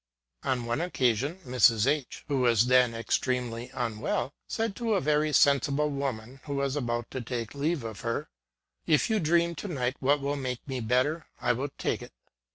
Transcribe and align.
On 0.43 0.65
one 0.65 0.81
occasion, 0.81 1.37
Mrs. 1.45 1.85
H, 1.85 2.23
who 2.27 2.39
was 2.39 2.65
then 2.65 2.95
ex 2.95 3.19
tremely 3.19 3.69
unwell, 3.71 4.33
said 4.47 4.75
to 4.77 4.95
a 4.95 4.99
very 4.99 5.31
sensible 5.31 5.91
woman, 5.91 6.39
who 6.45 6.55
was 6.55 6.75
about 6.75 7.11
to 7.11 7.21
take 7.21 7.53
leave 7.53 7.83
of 7.83 7.99
her 7.99 8.21
ŌĆö" 8.21 8.25
If 8.95 9.11
you 9.11 9.19
dream 9.19 9.53
to 9.53 9.67
night 9.67 9.97
what 9.99 10.19
will 10.19 10.37
make 10.37 10.67
me 10.67 10.79
better, 10.79 11.27
I 11.39 11.53
will 11.53 11.69
take 11.77 12.01
it." 12.01 12.13